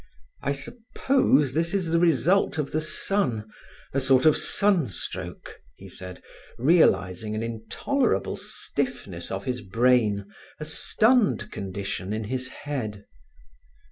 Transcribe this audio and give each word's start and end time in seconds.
"I 0.41 0.51
suppose 0.53 1.53
this 1.53 1.75
is 1.75 1.91
the 1.91 1.99
result 1.99 2.57
of 2.57 2.71
the 2.71 2.81
sun—a 2.81 3.99
sort 3.99 4.25
of 4.25 4.35
sunstroke," 4.35 5.59
he 5.75 5.87
said, 5.87 6.23
realizing 6.57 7.35
an 7.35 7.43
intolerable 7.43 8.35
stiffness 8.35 9.29
of 9.29 9.45
his 9.45 9.61
brain, 9.61 10.25
a 10.59 10.65
stunned 10.65 11.51
condition 11.51 12.13
in 12.13 12.23
his 12.23 12.49
head. 12.49 13.05